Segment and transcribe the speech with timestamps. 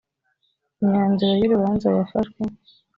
[0.81, 2.41] imyanzuro yu rubanza yafashwe